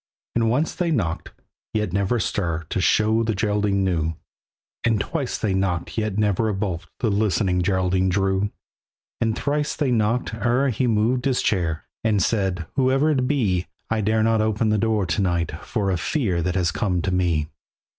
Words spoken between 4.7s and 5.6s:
And twice they